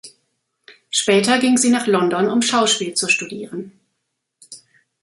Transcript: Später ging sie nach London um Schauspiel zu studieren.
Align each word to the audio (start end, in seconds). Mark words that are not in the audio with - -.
Später 0.89 1.37
ging 1.37 1.59
sie 1.59 1.69
nach 1.69 1.85
London 1.85 2.27
um 2.31 2.41
Schauspiel 2.41 2.95
zu 2.95 3.07
studieren. 3.07 3.71